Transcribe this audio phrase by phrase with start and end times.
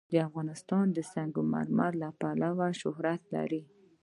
[0.27, 3.61] افغانستان د سنگ مرمر له امله شهرت لري.